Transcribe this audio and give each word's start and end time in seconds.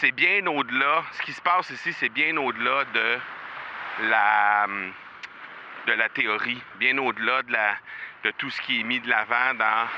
c'est 0.00 0.12
bien 0.12 0.46
au-delà. 0.46 1.04
Ce 1.12 1.22
qui 1.22 1.32
se 1.32 1.40
passe 1.40 1.70
ici, 1.70 1.92
c'est 1.94 2.10
bien 2.10 2.36
au-delà 2.36 2.84
de 2.84 3.18
la, 4.02 4.66
de 5.86 5.92
la 5.92 6.08
théorie, 6.10 6.62
bien 6.76 6.98
au-delà 6.98 7.42
de, 7.42 7.52
la, 7.52 7.76
de 8.24 8.30
tout 8.32 8.50
ce 8.50 8.60
qui 8.62 8.80
est 8.80 8.82
mis 8.82 9.00
de 9.00 9.08
l'avant 9.08 9.54
dans, 9.54 9.88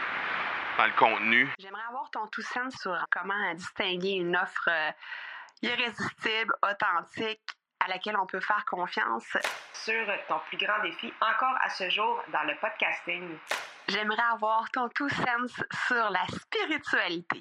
dans 0.79 0.87
le 0.87 0.93
contenu. 0.93 1.49
J'aimerais 1.59 1.83
avoir 1.89 2.11
ton 2.11 2.27
tout 2.29 2.43
sens 2.43 2.75
sur 2.81 2.97
comment 3.11 3.55
distinguer 3.55 4.13
une 4.13 4.37
offre 4.37 4.69
euh, 4.69 4.91
irrésistible, 5.63 6.55
authentique, 6.63 7.41
à 7.81 7.89
laquelle 7.89 8.17
on 8.17 8.27
peut 8.27 8.41
faire 8.41 8.65
confiance. 8.67 9.37
Sur 9.73 10.07
ton 10.29 10.39
plus 10.49 10.59
grand 10.59 10.81
défi 10.83 11.13
encore 11.21 11.57
à 11.61 11.71
ce 11.71 11.91
jour 11.91 12.23
dans 12.33 12.43
le 12.43 12.55
podcasting. 12.61 13.37
J'aimerais 13.89 14.23
avoir 14.33 14.71
ton 14.71 14.89
tout 14.91 15.09
sens 15.09 15.53
sur 15.87 16.11
la 16.11 16.25
spiritualité. 16.27 17.41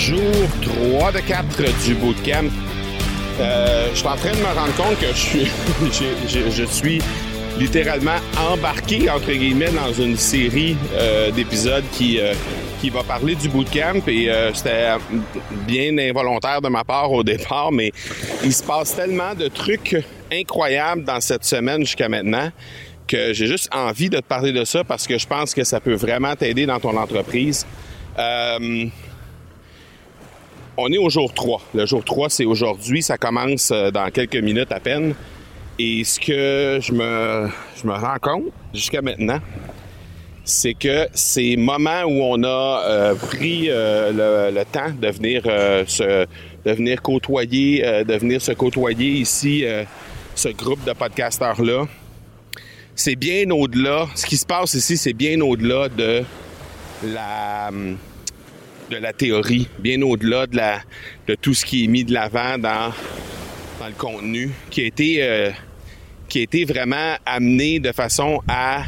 Jour 0.00 0.18
3 0.62 1.12
de 1.12 1.20
4 1.20 1.84
du 1.84 1.94
bootcamp. 1.94 2.48
Euh, 3.38 3.90
je 3.92 3.98
suis 3.98 4.08
en 4.08 4.16
train 4.16 4.30
de 4.30 4.38
me 4.38 4.44
rendre 4.44 4.74
compte 4.74 4.98
que 4.98 5.08
je 6.56 6.64
suis, 6.64 7.02
littéralement 7.58 8.16
embarqué, 8.50 9.10
entre 9.10 9.30
guillemets, 9.30 9.70
dans 9.70 9.92
une 9.92 10.16
série 10.16 10.74
euh, 10.94 11.30
d'épisodes 11.32 11.84
qui, 11.92 12.18
euh, 12.18 12.32
qui 12.80 12.88
va 12.88 13.02
parler 13.02 13.34
du 13.34 13.50
bootcamp. 13.50 14.00
Et 14.08 14.30
c'était 14.54 14.94
bien 15.66 15.98
involontaire 15.98 16.62
de 16.62 16.68
ma 16.68 16.82
part 16.82 17.12
au 17.12 17.22
départ, 17.22 17.70
mais 17.70 17.92
il 18.42 18.54
se 18.54 18.62
passe 18.62 18.96
tellement 18.96 19.34
de 19.34 19.48
trucs 19.48 20.02
incroyables 20.32 21.04
dans 21.04 21.20
cette 21.20 21.44
semaine 21.44 21.80
jusqu'à 21.80 22.08
maintenant 22.08 22.50
que 23.06 23.34
j'ai 23.34 23.48
juste 23.48 23.68
envie 23.74 24.08
de 24.08 24.16
te 24.16 24.26
parler 24.26 24.52
de 24.52 24.64
ça 24.64 24.82
parce 24.82 25.06
que 25.06 25.18
je 25.18 25.26
pense 25.26 25.52
que 25.52 25.64
ça 25.64 25.78
peut 25.78 25.94
vraiment 25.94 26.34
t'aider 26.36 26.64
dans 26.64 26.80
ton 26.80 26.96
entreprise. 26.96 27.66
On 30.80 30.90
est 30.90 30.98
au 30.98 31.10
jour 31.10 31.32
3. 31.32 31.60
Le 31.74 31.86
jour 31.86 32.02
3, 32.02 32.30
c'est 32.30 32.44
aujourd'hui. 32.44 33.02
Ça 33.02 33.18
commence 33.18 33.70
euh, 33.70 33.90
dans 33.90 34.10
quelques 34.10 34.36
minutes 34.36 34.72
à 34.72 34.80
peine. 34.80 35.14
Et 35.78 36.04
ce 36.04 36.18
que 36.18 36.78
je 36.80 36.92
me, 36.92 37.48
je 37.76 37.86
me 37.86 37.92
rends 37.92 38.18
compte 38.20 38.52
jusqu'à 38.74 39.02
maintenant, 39.02 39.40
c'est 40.44 40.74
que 40.74 41.06
ces 41.12 41.56
moments 41.56 42.02
où 42.04 42.22
on 42.22 42.42
a 42.42 42.82
euh, 42.84 43.14
pris 43.14 43.66
euh, 43.68 44.50
le, 44.50 44.64
temps 44.64 44.90
de 44.90 45.08
venir, 45.08 45.42
se, 45.86 46.26
de 46.64 46.72
venir 46.72 47.00
côtoyer, 47.02 48.04
de 48.04 48.14
venir 48.14 48.42
se 48.42 48.52
côtoyer 48.52 49.12
ici, 49.12 49.64
ce 50.34 50.48
groupe 50.50 50.84
de 50.84 50.92
podcasteurs-là, 50.92 51.86
c'est 52.94 53.16
bien 53.16 53.48
au-delà. 53.50 54.06
Ce 54.14 54.26
qui 54.26 54.36
se 54.36 54.44
passe 54.44 54.74
ici, 54.74 54.98
c'est 54.98 55.14
bien 55.14 55.40
au-delà 55.40 55.88
de 55.88 56.22
la 57.04 57.70
de 58.90 58.96
la 58.96 59.12
théorie, 59.12 59.68
bien 59.78 60.02
au-delà 60.02 60.46
de, 60.46 60.56
la, 60.56 60.80
de 61.28 61.34
tout 61.36 61.54
ce 61.54 61.64
qui 61.64 61.84
est 61.84 61.86
mis 61.86 62.04
de 62.04 62.12
l'avant 62.12 62.58
dans, 62.58 62.92
dans 63.78 63.86
le 63.86 63.94
contenu, 63.96 64.50
qui 64.68 64.82
a 64.82 64.84
été, 64.84 65.22
euh, 65.22 65.50
qui 66.28 66.40
a 66.40 66.42
été 66.42 66.64
vraiment 66.64 67.14
amené 67.24 67.78
de 67.78 67.92
façon 67.92 68.42
à 68.48 68.82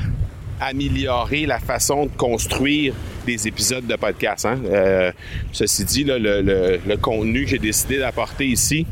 améliorer 0.60 1.46
la 1.46 1.60
façon 1.60 2.06
de 2.06 2.10
construire 2.16 2.94
des 3.24 3.46
épisodes 3.46 3.86
de 3.86 3.94
podcast. 3.94 4.44
Hein. 4.44 4.60
Euh, 4.66 5.12
ceci 5.52 5.84
dit, 5.84 6.04
le, 6.04 6.18
le, 6.18 6.80
le 6.84 6.96
contenu 6.96 7.44
que 7.44 7.50
j'ai 7.50 7.58
décidé 7.58 7.98
d'apporter 7.98 8.46
ici, 8.46 8.86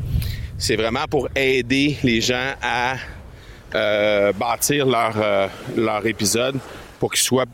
c'est 0.59 0.77
vraiment 0.77 1.05
pour 1.11 1.29
aider 1.35 1.97
les 2.05 2.21
gens 2.21 2.55
à 2.63 2.95
euh, 3.75 4.33
bâtir 4.33 4.87
leur, 4.87 5.51
leur 5.77 6.07
épisode 6.07 6.57
pour 6.99 7.11
qu'il 7.13 7.23
soit 7.23 7.47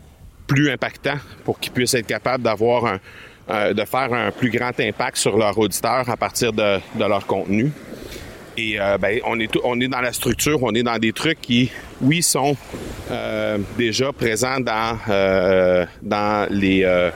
plus 0.46 0.70
impactant, 0.70 1.16
pour 1.44 1.58
qu'ils 1.58 1.72
puissent 1.72 1.94
être 1.94 2.06
capables 2.06 2.42
d'avoir 2.42 2.86
un, 2.86 3.00
euh, 3.48 3.72
de 3.72 3.84
faire 3.84 4.12
un 4.12 4.32
plus 4.32 4.50
grand 4.50 4.78
impact 4.80 5.16
sur 5.18 5.36
leur 5.36 5.56
auditeur 5.56 6.08
à 6.10 6.16
partir 6.16 6.52
de, 6.52 6.78
de 6.96 7.04
leur 7.04 7.26
contenu. 7.26 7.70
Et 8.56 8.80
euh, 8.80 8.98
ben, 8.98 9.20
on 9.24 9.38
est 9.38 9.50
on 9.62 9.78
est 9.80 9.86
dans 9.86 10.00
la 10.00 10.12
structure, 10.12 10.62
on 10.62 10.74
est 10.74 10.82
dans 10.82 10.98
des 10.98 11.12
trucs 11.12 11.40
qui, 11.40 11.70
oui, 12.00 12.22
sont 12.22 12.56
euh, 13.10 13.58
déjà 13.78 14.12
présents 14.12 14.58
dans 14.58 14.98
dans 16.02 16.48
les, 16.50 17.10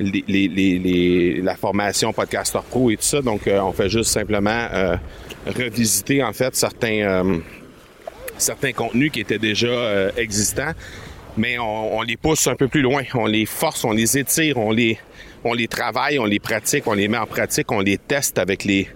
les, 0.00 0.24
les, 0.26 0.48
les, 0.48 1.40
la 1.42 1.54
formation 1.54 2.12
Podcaster 2.12 2.60
Pro 2.68 2.90
et 2.90 2.96
tout 2.96 3.02
ça. 3.02 3.20
Donc, 3.20 3.42
on 3.46 3.72
fait 3.72 3.88
juste 3.88 4.10
simplement 4.10 4.66
revisiter 5.46 6.22
en 6.24 6.32
fait 6.32 6.56
certains 6.56 7.40
certains 8.38 8.72
contenus 8.72 9.12
qui 9.12 9.20
étaient 9.20 9.38
déjà 9.38 10.10
existants, 10.16 10.72
mais 11.36 11.58
on 11.58 12.02
les 12.02 12.16
pousse 12.16 12.46
un 12.46 12.56
peu 12.56 12.66
plus 12.66 12.82
loin, 12.82 13.02
on 13.14 13.26
les 13.26 13.46
force, 13.46 13.84
on 13.84 13.92
les 13.92 14.16
étire, 14.16 14.56
on 14.56 14.72
les 14.72 14.98
on 15.44 15.54
les 15.54 15.68
travaille, 15.68 16.18
on 16.18 16.24
les 16.24 16.38
pratique, 16.38 16.86
on 16.86 16.94
les 16.94 17.08
met 17.08 17.18
en 17.18 17.26
pratique, 17.26 17.70
on 17.70 17.80
les 17.80 17.98
teste 17.98 18.38
avec 18.38 18.64
les, 18.64 18.88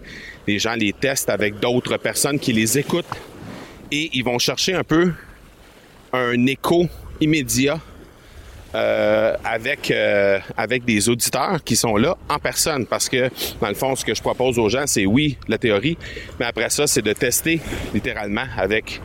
les 0.46 0.58
gens, 0.58 0.74
les 0.74 0.92
testent 0.92 1.30
avec 1.30 1.60
d'autres 1.60 1.96
personnes 1.96 2.38
qui 2.38 2.52
les 2.52 2.78
écoutent. 2.78 3.06
Et 3.90 4.10
ils 4.14 4.24
vont 4.24 4.38
chercher 4.38 4.74
un 4.74 4.84
peu 4.84 5.12
un 6.12 6.46
écho 6.46 6.86
immédiat 7.20 7.80
euh, 8.74 9.36
avec 9.44 9.90
euh, 9.90 10.38
avec 10.56 10.86
des 10.86 11.10
auditeurs 11.10 11.62
qui 11.62 11.76
sont 11.76 11.96
là 11.96 12.16
en 12.28 12.38
personne. 12.38 12.86
Parce 12.86 13.08
que 13.08 13.30
dans 13.60 13.68
le 13.68 13.74
fond 13.74 13.94
ce 13.94 14.04
que 14.04 14.14
je 14.14 14.22
propose 14.22 14.58
aux 14.58 14.70
gens 14.70 14.86
c'est 14.86 15.04
oui 15.04 15.36
la 15.46 15.58
théorie 15.58 15.98
mais 16.40 16.46
après 16.46 16.70
ça 16.70 16.86
c'est 16.86 17.02
de 17.02 17.12
tester 17.12 17.60
littéralement 17.92 18.46
avec 18.56 19.00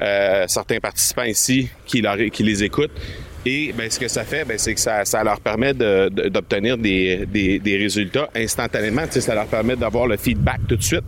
euh, 0.00 0.46
certains 0.48 0.78
participants 0.78 1.24
ici 1.24 1.68
qui 1.84 2.02
les 2.02 2.64
écoutent 2.64 2.98
et 3.46 3.72
ben, 3.72 3.90
ce 3.90 3.98
que 3.98 4.08
ça 4.08 4.24
fait, 4.24 4.44
ben, 4.44 4.58
c'est 4.58 4.74
que 4.74 4.80
ça, 4.80 5.04
ça, 5.04 5.24
leur 5.24 5.40
permet 5.40 5.72
d'obtenir 5.72 6.76
de, 6.76 6.82
des, 6.82 7.26
des, 7.26 7.58
des, 7.58 7.76
résultats 7.78 8.28
instantanément. 8.34 9.06
Tu 9.10 9.20
ça 9.20 9.34
leur 9.34 9.46
permet 9.46 9.76
d'avoir 9.76 10.06
le 10.06 10.16
feedback 10.16 10.60
tout 10.68 10.76
de 10.76 10.82
suite 10.82 11.04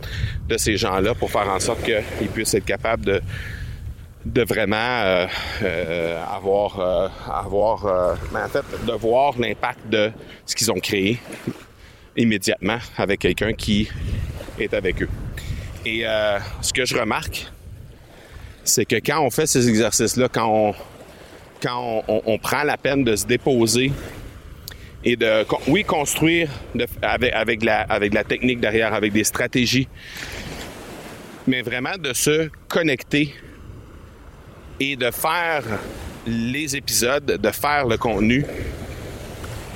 de 0.49 0.57
ces 0.57 0.77
gens-là 0.77 1.13
pour 1.13 1.29
faire 1.29 1.47
en 1.47 1.59
sorte 1.59 1.83
qu'ils 1.83 2.29
puissent 2.29 2.55
être 2.55 2.65
capables 2.65 3.05
de, 3.05 3.21
de 4.25 4.41
vraiment 4.43 4.75
euh, 4.77 5.27
euh, 5.63 6.23
avoir, 6.25 6.79
euh, 6.79 7.07
avoir 7.31 7.85
euh, 7.85 8.15
ben, 8.31 8.45
en 8.45 8.49
fait, 8.49 8.63
de 8.85 8.93
voir 8.93 9.37
l'impact 9.39 9.87
de 9.89 10.11
ce 10.45 10.55
qu'ils 10.55 10.71
ont 10.71 10.79
créé 10.79 11.19
immédiatement 12.17 12.77
avec 12.97 13.19
quelqu'un 13.19 13.53
qui 13.53 13.89
est 14.59 14.73
avec 14.73 15.01
eux. 15.01 15.09
Et 15.85 16.07
euh, 16.07 16.39
ce 16.61 16.71
que 16.71 16.85
je 16.85 16.97
remarque, 16.97 17.47
c'est 18.63 18.85
que 18.85 18.95
quand 18.95 19.21
on 19.21 19.29
fait 19.29 19.45
ces 19.45 19.67
exercices-là, 19.67 20.29
quand 20.29 20.47
on 20.47 20.75
quand 21.63 22.03
on, 22.07 22.37
prend 22.37 22.63
la 22.63 22.75
peine 22.75 23.05
de 23.05 23.15
se 23.15 23.25
déposer 23.25 23.91
et 25.05 25.15
de, 25.15 25.45
oui, 25.67 25.85
construire 25.85 26.49
avec, 27.01 27.63
la, 27.63 27.81
avec 27.81 28.13
la 28.13 28.25
technique 28.25 28.59
derrière, 28.59 28.93
avec 28.93 29.13
des 29.13 29.23
stratégies, 29.23 29.87
mais 31.47 31.61
vraiment 31.61 31.97
de 31.97 32.11
se 32.11 32.49
connecter 32.67 33.33
et 34.79 34.97
de 34.97 35.09
faire 35.11 35.63
les 36.27 36.75
épisodes, 36.75 37.25
de 37.25 37.51
faire 37.51 37.87
le 37.87 37.97
contenu 37.97 38.45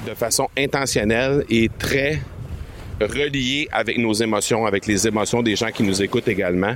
de 0.06 0.14
façon 0.14 0.50
intentionnelle 0.58 1.46
et 1.50 1.70
très 1.70 2.20
reliée 3.00 3.68
avec 3.72 3.98
nos 3.98 4.14
émotions, 4.14 4.66
avec 4.66 4.88
les 4.88 5.08
émotions 5.08 5.42
des 5.42 5.56
gens 5.56 5.72
qui 5.72 5.84
nous 5.84 6.02
écoutent 6.02 6.28
également. 6.28 6.76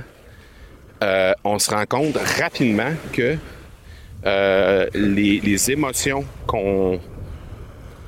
Euh, 1.02 1.32
on 1.44 1.58
se 1.58 1.70
rend 1.70 1.84
compte 1.84 2.16
rapidement 2.38 2.92
que 3.12 3.36
euh, 4.24 4.86
les, 4.94 5.70
émotions 5.70 6.24
qu'on 6.46 7.00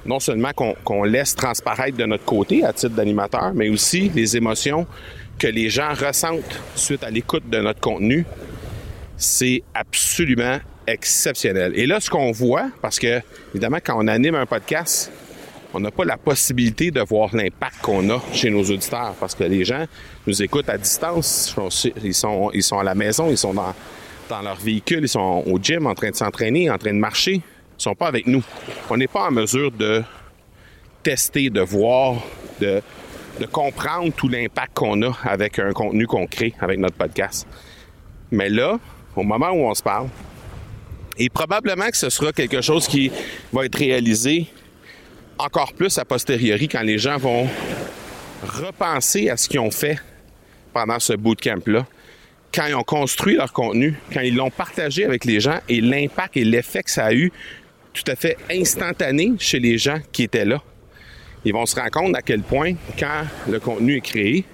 non 0.06 0.20
seulement 0.20 0.52
qu'on 0.52 0.74
qu 0.74 1.08
laisse 1.08 1.34
transparaître 1.34 1.96
de 1.96 2.04
notre 2.04 2.24
côté 2.24 2.64
à 2.64 2.72
titre 2.72 2.94
d'animateur, 2.94 3.52
mais 3.54 3.68
aussi 3.68 4.10
les 4.14 4.36
émotions 4.36 4.86
que 5.38 5.46
les 5.46 5.70
gens 5.70 5.92
ressentent 5.94 6.60
suite 6.76 7.02
à 7.02 7.10
l'écoute 7.10 7.48
de 7.48 7.58
notre 7.58 7.80
contenu, 7.80 8.26
c'est 9.16 9.62
absolument 9.74 10.58
exceptionnel. 10.86 11.72
Et 11.74 11.86
là, 11.86 12.00
ce 12.00 12.10
qu'on 12.10 12.32
voit, 12.32 12.70
parce 12.82 12.98
que 12.98 13.20
évidemment, 13.54 13.78
quand 13.82 13.96
on 13.96 14.06
anime 14.06 14.34
un 14.34 14.46
podcast, 14.46 15.10
on 15.72 15.80
n'a 15.80 15.90
pas 15.90 16.04
la 16.04 16.16
possibilité 16.16 16.90
de 16.90 17.00
voir 17.00 17.34
l'impact 17.34 17.80
qu'on 17.82 18.08
a 18.10 18.22
chez 18.32 18.50
nos 18.50 18.62
auditeurs, 18.62 19.14
parce 19.18 19.34
que 19.34 19.44
les 19.44 19.64
gens 19.64 19.86
nous 20.26 20.42
écoutent 20.42 20.68
à 20.68 20.78
distance, 20.78 21.56
ils 22.02 22.14
sont, 22.14 22.50
ils 22.52 22.62
sont 22.62 22.78
à 22.78 22.84
la 22.84 22.94
maison, 22.94 23.28
ils 23.30 23.38
sont 23.38 23.54
dans 23.54 23.74
dans 24.28 24.42
leur 24.42 24.56
véhicule, 24.56 25.00
ils 25.02 25.08
sont 25.08 25.42
au 25.46 25.58
gym 25.58 25.86
en 25.86 25.94
train 25.94 26.10
de 26.10 26.16
s'entraîner, 26.16 26.70
en 26.70 26.78
train 26.78 26.92
de 26.92 26.98
marcher, 26.98 27.34
ils 27.34 27.82
sont 27.82 27.94
pas 27.94 28.06
avec 28.06 28.26
nous. 28.26 28.42
On 28.90 28.96
n'est 28.96 29.06
pas 29.06 29.28
en 29.28 29.30
mesure 29.30 29.70
de 29.70 30.02
tester, 31.02 31.50
de 31.50 31.60
voir, 31.60 32.16
de, 32.60 32.80
de 33.40 33.46
comprendre 33.46 34.12
tout 34.14 34.28
l'impact 34.28 34.74
qu'on 34.74 35.02
a 35.02 35.16
avec 35.24 35.58
un 35.58 35.72
contenu 35.72 36.06
qu'on 36.06 36.26
crée 36.26 36.54
avec 36.60 36.78
notre 36.78 36.96
podcast. 36.96 37.46
Mais 38.30 38.48
là, 38.48 38.78
au 39.16 39.22
moment 39.22 39.50
où 39.50 39.66
on 39.66 39.74
se 39.74 39.82
parle, 39.82 40.08
et 41.16 41.28
probablement 41.28 41.88
que 41.90 41.96
ce 41.96 42.10
sera 42.10 42.32
quelque 42.32 42.60
chose 42.60 42.88
qui 42.88 43.10
va 43.52 43.64
être 43.64 43.78
réalisé 43.78 44.48
encore 45.38 45.72
plus 45.72 45.98
a 45.98 46.04
posteriori 46.04 46.68
quand 46.68 46.82
les 46.82 46.98
gens 46.98 47.18
vont 47.18 47.46
repenser 48.42 49.30
à 49.30 49.36
ce 49.36 49.48
qu'ils 49.48 49.60
ont 49.60 49.70
fait 49.70 49.98
pendant 50.72 50.98
ce 50.98 51.12
bootcamp-là, 51.12 51.86
quand 52.54 52.66
ils 52.66 52.74
ont 52.74 52.84
construit 52.84 53.34
leur 53.34 53.52
contenu, 53.52 53.94
quand 54.12 54.20
ils 54.20 54.34
l'ont 54.34 54.50
partagé 54.50 55.04
avec 55.04 55.24
les 55.24 55.40
gens 55.40 55.58
et 55.68 55.80
l'impact 55.80 56.36
et 56.36 56.44
l'effet 56.44 56.82
que 56.82 56.90
ça 56.90 57.06
a 57.06 57.12
eu 57.12 57.32
tout 57.92 58.04
à 58.06 58.16
fait 58.16 58.36
instantané 58.50 59.32
chez 59.38 59.58
les 59.58 59.76
gens 59.76 59.98
qui 60.12 60.24
étaient 60.24 60.44
là. 60.44 60.62
Ils 61.44 61.52
vont 61.52 61.66
se 61.66 61.76
rendre 61.76 61.90
compte 61.90 62.16
à 62.16 62.22
quel 62.22 62.40
point, 62.40 62.74
quand 62.98 63.22
le 63.48 63.60
contenu 63.60 63.96
est 63.96 64.00
créé, 64.00 64.44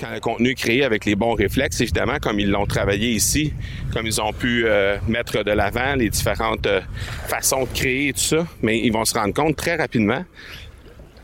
quand 0.00 0.10
le 0.12 0.20
contenu 0.20 0.50
est 0.50 0.54
créé 0.54 0.84
avec 0.84 1.04
les 1.04 1.14
bons 1.14 1.34
réflexes, 1.34 1.80
évidemment, 1.80 2.18
comme 2.20 2.38
ils 2.38 2.50
l'ont 2.50 2.66
travaillé 2.66 3.10
ici, 3.10 3.52
comme 3.92 4.06
ils 4.06 4.20
ont 4.20 4.32
pu 4.32 4.64
euh, 4.66 4.96
mettre 5.08 5.42
de 5.42 5.50
l'avant 5.50 5.94
les 5.94 6.10
différentes 6.10 6.66
euh, 6.66 6.80
façons 7.28 7.64
de 7.64 7.78
créer 7.78 8.08
et 8.08 8.12
tout 8.12 8.20
ça, 8.20 8.46
mais 8.62 8.78
ils 8.78 8.92
vont 8.92 9.04
se 9.04 9.14
rendre 9.14 9.34
compte 9.34 9.56
très 9.56 9.76
rapidement. 9.76 10.24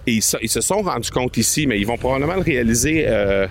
Et 0.07 0.15
ils, 0.15 0.23
se 0.23 0.61
sont 0.61 0.83
rendus 0.83 1.11
compte 1.11 1.37
ici, 1.37 1.67
mais 1.67 1.79
ils 1.79 1.87
vont 1.87 1.97
probablement 1.97 2.35
le 2.35 2.41
réaliser 2.41 3.05
euh, 3.07 3.47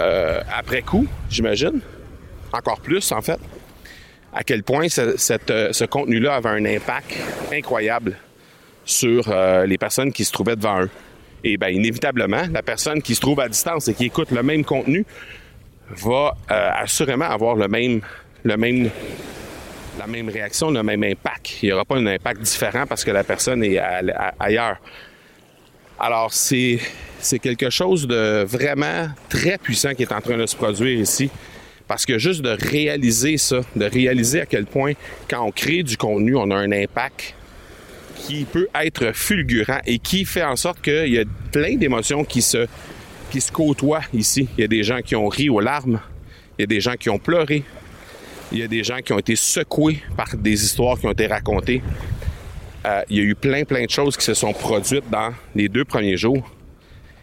après 0.00 0.82
coup, 0.82 1.06
j'imagine. 1.28 1.80
Encore 2.52 2.80
plus, 2.80 3.12
en 3.12 3.22
fait. 3.22 3.38
À 4.32 4.42
quel 4.44 4.62
point 4.62 4.88
ce, 4.88 5.16
ce 5.16 5.84
contenu-là 5.84 6.36
avait 6.36 6.48
un 6.48 6.64
impact 6.64 7.16
incroyable 7.52 8.16
sur 8.84 9.32
les 9.66 9.78
personnes 9.78 10.12
qui 10.12 10.24
se 10.24 10.32
trouvaient 10.32 10.56
devant 10.56 10.82
eux. 10.82 10.90
Et 11.44 11.56
bien, 11.56 11.68
inévitablement, 11.68 12.42
la 12.50 12.62
personne 12.62 13.00
qui 13.02 13.14
se 13.14 13.20
trouve 13.20 13.40
à 13.40 13.48
distance 13.48 13.88
et 13.88 13.94
qui 13.94 14.06
écoute 14.06 14.30
le 14.30 14.42
même 14.42 14.64
contenu 14.64 15.04
va 15.88 16.36
euh, 16.50 16.70
assurément 16.76 17.24
avoir 17.24 17.56
le 17.56 17.66
même, 17.68 18.00
le 18.44 18.56
même, 18.56 18.90
la 19.98 20.06
même 20.06 20.28
réaction, 20.28 20.70
le 20.70 20.82
même 20.82 21.02
impact. 21.02 21.62
Il 21.62 21.66
n'y 21.66 21.72
aura 21.72 21.84
pas 21.84 21.96
un 21.96 22.06
impact 22.06 22.42
différent 22.42 22.86
parce 22.86 23.04
que 23.04 23.10
la 23.10 23.24
personne 23.24 23.64
est 23.64 23.78
ailleurs. 24.38 24.76
Alors, 25.98 26.32
c'est, 26.32 26.78
c'est 27.20 27.38
quelque 27.38 27.70
chose 27.70 28.06
de 28.06 28.44
vraiment 28.44 29.08
très 29.28 29.58
puissant 29.58 29.94
qui 29.94 30.02
est 30.02 30.12
en 30.12 30.20
train 30.20 30.36
de 30.36 30.46
se 30.46 30.56
produire 30.56 30.98
ici. 30.98 31.30
Parce 31.86 32.06
que 32.06 32.18
juste 32.18 32.42
de 32.42 32.56
réaliser 32.70 33.36
ça, 33.36 33.62
de 33.74 33.84
réaliser 33.84 34.42
à 34.42 34.46
quel 34.46 34.64
point, 34.64 34.92
quand 35.28 35.44
on 35.44 35.50
crée 35.50 35.82
du 35.82 35.96
contenu, 35.96 36.36
on 36.36 36.50
a 36.50 36.56
un 36.56 36.70
impact 36.70 37.34
qui 38.16 38.44
peut 38.44 38.68
être 38.74 39.12
fulgurant 39.12 39.80
et 39.86 39.98
qui 39.98 40.24
fait 40.24 40.44
en 40.44 40.54
sorte 40.54 40.80
qu'il 40.82 41.08
y 41.08 41.18
a 41.18 41.24
plein 41.50 41.74
d'émotions 41.74 42.24
qui 42.24 42.42
se, 42.42 42.66
qui 43.30 43.40
se 43.40 43.50
côtoient 43.50 44.02
ici. 44.14 44.48
Il 44.56 44.60
y 44.60 44.64
a 44.64 44.68
des 44.68 44.84
gens 44.84 45.00
qui 45.00 45.16
ont 45.16 45.28
ri 45.28 45.48
aux 45.48 45.60
larmes, 45.60 46.00
il 46.58 46.62
y 46.62 46.64
a 46.64 46.66
des 46.66 46.80
gens 46.80 46.94
qui 46.94 47.10
ont 47.10 47.18
pleuré, 47.18 47.64
il 48.52 48.58
y 48.58 48.62
a 48.62 48.68
des 48.68 48.84
gens 48.84 48.98
qui 48.98 49.12
ont 49.12 49.18
été 49.18 49.34
secoués 49.34 50.00
par 50.16 50.36
des 50.36 50.64
histoires 50.64 50.98
qui 50.98 51.06
ont 51.06 51.12
été 51.12 51.26
racontées. 51.26 51.82
Euh, 52.86 53.02
il 53.10 53.16
y 53.16 53.20
a 53.20 53.24
eu 53.24 53.34
plein, 53.34 53.64
plein 53.64 53.84
de 53.84 53.90
choses 53.90 54.16
qui 54.16 54.24
se 54.24 54.34
sont 54.34 54.52
produites 54.52 55.10
dans 55.10 55.32
les 55.54 55.68
deux 55.68 55.84
premiers 55.84 56.16
jours. 56.16 56.48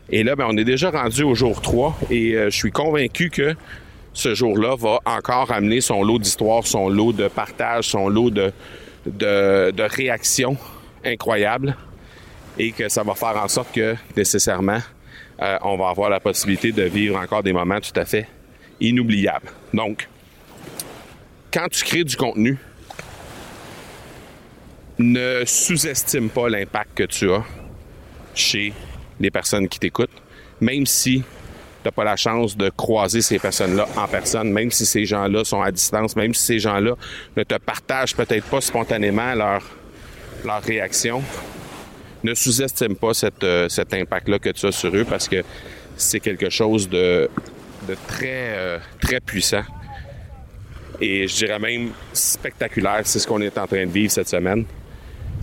Et 0.10 0.24
là, 0.24 0.36
ben, 0.36 0.46
on 0.50 0.58
est 0.58 0.64
déjà 0.64 0.90
rendu 0.90 1.24
au 1.24 1.36
jour 1.36 1.62
3 1.62 1.98
et 2.10 2.34
euh, 2.34 2.50
je 2.50 2.56
suis 2.56 2.72
convaincu 2.72 3.30
que 3.30 3.56
ce 4.14 4.34
jour-là 4.34 4.76
va 4.76 5.00
encore 5.06 5.52
amener 5.52 5.82
son 5.82 6.04
lot 6.04 6.18
d'histoires, 6.18 6.66
son 6.66 6.90
lot 6.90 7.12
de 7.14 7.28
partage, 7.28 7.90
son 7.90 8.08
lot 8.08 8.30
de, 8.30 8.52
de, 9.06 9.84
réactions 9.84 10.58
incroyable 11.06 11.76
et 12.58 12.72
que 12.72 12.90
ça 12.90 13.04
va 13.04 13.14
faire 13.16 13.38
en 13.38 13.48
sorte 13.48 13.74
que 13.74 13.96
nécessairement 14.16 14.80
euh, 15.42 15.58
on 15.62 15.78
va 15.78 15.90
avoir 15.90 16.10
la 16.10 16.20
possibilité 16.20 16.72
de 16.72 16.84
vivre 16.84 17.18
encore 17.18 17.44
des 17.44 17.54
moments 17.54 17.80
tout 17.80 17.98
à 18.00 18.06
fait 18.06 18.28
inoubliables. 18.80 19.50
Donc, 19.74 20.08
quand 21.54 21.68
tu 21.70 21.84
crées 21.84 22.04
du 22.04 22.16
contenu, 22.16 22.58
ne 24.98 25.44
sous-estime 25.46 26.30
pas 26.30 26.50
l'impact 26.50 26.90
que 26.96 27.04
tu 27.04 27.32
as 27.32 27.44
chez 28.34 28.74
les 29.20 29.32
personnes 29.32 29.68
qui 29.68 29.80
t'écoutent, 29.80 30.10
même 30.60 30.86
si 30.86 31.20
tu 31.20 31.24
n'as 31.86 31.92
pas 31.92 32.04
la 32.04 32.16
chance 32.16 32.58
de 32.58 32.70
croiser 32.70 33.22
ces 33.22 33.40
personnes-là 33.40 33.88
en 33.96 34.08
personne, 34.08 34.52
même 34.52 34.72
si 34.72 34.86
ces 34.86 35.06
gens-là 35.06 35.44
sont 35.44 35.62
à 35.62 35.72
distance, 35.72 36.16
même 36.16 36.34
si 36.34 36.44
ces 36.44 36.60
gens-là 36.60 36.94
ne 37.36 37.44
te 37.44 37.56
partagent 37.56 38.16
peut-être 38.16 38.46
pas 38.46 38.62
spontanément 38.62 39.34
leur 39.36 39.64
leur 40.46 40.62
réaction, 40.62 41.22
ne 42.24 42.34
sous-estime 42.34 42.96
pas 42.96 43.12
euh, 43.44 43.70
cet 43.70 43.94
impact-là 43.94 44.40
que 44.40 44.50
tu 44.50 44.66
as 44.66 44.72
sur 44.72 44.96
eux 44.96 45.06
parce 45.06 45.28
que 45.28 45.44
c'est 45.96 46.20
quelque 46.20 46.50
chose 46.50 46.90
de, 46.90 47.30
très, 48.08 48.56
euh, 48.56 48.80
très 49.00 49.20
puissant. 49.20 49.64
Et 51.00 51.28
je 51.28 51.36
dirais 51.36 51.60
même 51.60 51.92
spectaculaire. 52.14 53.02
C'est 53.04 53.20
ce 53.20 53.28
qu'on 53.28 53.42
est 53.42 53.58
en 53.58 53.68
train 53.68 53.86
de 53.86 53.92
vivre 53.92 54.12
cette 54.12 54.30
semaine. 54.30 54.66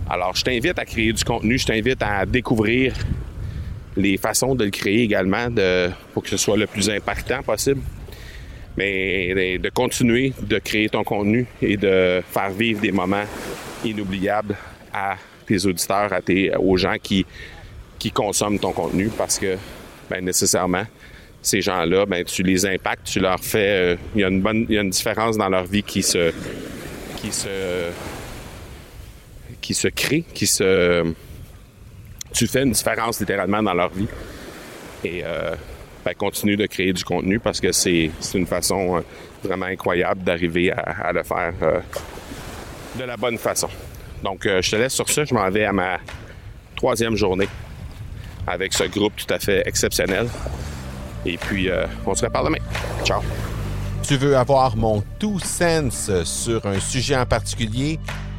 Alors, 0.09 0.35
je 0.35 0.43
t'invite 0.43 0.77
à 0.77 0.85
créer 0.85 1.13
du 1.13 1.23
contenu. 1.23 1.57
Je 1.57 1.65
t'invite 1.65 2.01
à 2.03 2.25
découvrir 2.25 2.93
les 3.97 4.17
façons 4.17 4.55
de 4.55 4.65
le 4.65 4.71
créer 4.71 5.03
également 5.03 5.47
pour 6.13 6.23
que 6.23 6.29
ce 6.29 6.37
soit 6.37 6.57
le 6.57 6.67
plus 6.67 6.89
impactant 6.89 7.41
possible. 7.43 7.81
Mais 8.77 9.57
de 9.57 9.69
continuer 9.69 10.33
de 10.41 10.59
créer 10.59 10.89
ton 10.89 11.03
contenu 11.03 11.45
et 11.61 11.77
de 11.77 12.21
faire 12.29 12.49
vivre 12.49 12.81
des 12.81 12.91
moments 12.91 13.23
inoubliables 13.85 14.55
à 14.91 15.15
tes 15.47 15.65
auditeurs, 15.65 16.11
à 16.11 16.21
tes, 16.21 16.53
aux 16.57 16.75
gens 16.75 16.95
qui, 17.01 17.25
qui 17.97 18.11
consomment 18.11 18.59
ton 18.59 18.73
contenu 18.73 19.09
parce 19.17 19.39
que 19.39 19.57
ben, 20.09 20.23
nécessairement, 20.23 20.85
ces 21.41 21.61
gens-là, 21.61 22.05
ben, 22.05 22.23
tu 22.23 22.43
les 22.43 22.65
impactes, 22.65 23.05
tu 23.05 23.19
leur 23.19 23.39
fais. 23.39 23.93
Euh, 23.93 23.95
il 24.15 24.21
y 24.21 24.23
a 24.23 24.27
une 24.27 24.41
bonne, 24.41 24.65
il 24.69 24.75
y 24.75 24.77
a 24.77 24.81
une 24.81 24.89
différence 24.89 25.37
dans 25.37 25.49
leur 25.49 25.65
vie 25.65 25.83
qui 25.83 26.03
se, 26.03 26.31
qui 27.17 27.31
se, 27.31 27.89
qui 29.61 29.73
se 29.73 29.87
crée, 29.87 30.23
qui 30.33 30.47
se. 30.47 31.13
Tu 32.35 32.47
fais 32.47 32.63
une 32.63 32.71
différence 32.71 33.19
littéralement 33.19 33.63
dans 33.63 33.73
leur 33.73 33.89
vie. 33.89 34.07
Et 35.03 35.23
euh, 35.23 35.55
ben, 36.03 36.13
continue 36.13 36.57
de 36.57 36.65
créer 36.65 36.93
du 36.93 37.03
contenu 37.03 37.39
parce 37.39 37.59
que 37.59 37.71
c'est, 37.71 38.11
une 38.33 38.45
façon 38.45 38.97
euh, 38.97 39.01
vraiment 39.43 39.65
incroyable 39.65 40.23
d'arriver 40.23 40.71
à, 40.71 41.11
le 41.11 41.23
faire 41.23 41.53
de 42.97 43.03
la 43.03 43.17
bonne 43.17 43.37
façon. 43.37 43.69
Donc, 44.23 44.45
euh, 44.45 44.61
je 44.61 44.71
te 44.71 44.75
laisse 44.75 44.93
sur 44.93 45.09
ça. 45.09 45.23
Je 45.23 45.33
m'en 45.33 45.49
vais 45.49 45.65
à 45.65 45.73
ma 45.73 45.99
troisième 46.75 47.15
journée 47.15 47.47
avec 48.47 48.73
ce 48.73 48.83
groupe 48.85 49.13
tout 49.15 49.31
à 49.33 49.39
fait 49.39 49.63
exceptionnel. 49.67 50.27
Et 51.25 51.37
puis, 51.37 51.69
euh, 51.69 51.85
on 52.05 52.15
se 52.15 52.25
reparle 52.25 52.47
demain. 52.47 52.63
Ciao. 53.03 53.21
Tu 54.03 54.17
veux 54.17 54.37
avoir 54.37 54.77
mon 54.77 55.03
tout 55.19 55.39
sens 55.39 56.11
sur 56.23 56.65
un 56.65 56.79
sujet 56.79 57.15
en 57.15 57.25
particulier? 57.25 57.99